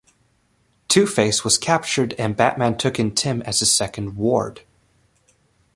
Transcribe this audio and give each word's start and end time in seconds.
Two-Face 0.87 1.43
was 1.43 1.59
captured 1.59 2.13
and 2.17 2.35
Batman 2.35 2.75
took 2.75 2.99
in 2.99 3.13
Tim 3.13 3.43
as 3.43 3.59
his 3.59 3.71
second 3.71 4.17
ward. 4.17 4.61